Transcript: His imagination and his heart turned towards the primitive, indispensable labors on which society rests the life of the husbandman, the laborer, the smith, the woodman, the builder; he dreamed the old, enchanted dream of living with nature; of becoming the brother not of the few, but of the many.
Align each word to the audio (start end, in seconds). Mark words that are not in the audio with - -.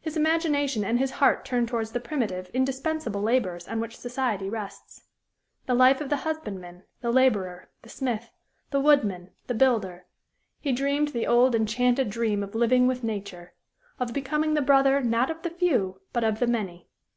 His 0.00 0.16
imagination 0.16 0.84
and 0.84 1.00
his 1.00 1.10
heart 1.18 1.44
turned 1.44 1.66
towards 1.66 1.90
the 1.90 1.98
primitive, 1.98 2.48
indispensable 2.54 3.20
labors 3.20 3.66
on 3.66 3.80
which 3.80 3.96
society 3.98 4.48
rests 4.48 5.02
the 5.66 5.74
life 5.74 6.00
of 6.00 6.10
the 6.10 6.18
husbandman, 6.18 6.84
the 7.00 7.10
laborer, 7.10 7.68
the 7.82 7.88
smith, 7.88 8.30
the 8.70 8.78
woodman, 8.78 9.30
the 9.48 9.54
builder; 9.54 10.06
he 10.60 10.70
dreamed 10.70 11.08
the 11.08 11.26
old, 11.26 11.56
enchanted 11.56 12.08
dream 12.08 12.44
of 12.44 12.54
living 12.54 12.86
with 12.86 13.02
nature; 13.02 13.52
of 13.98 14.12
becoming 14.14 14.54
the 14.54 14.62
brother 14.62 15.00
not 15.02 15.28
of 15.28 15.42
the 15.42 15.50
few, 15.50 16.02
but 16.12 16.22
of 16.22 16.38
the 16.38 16.46
many. 16.46 16.86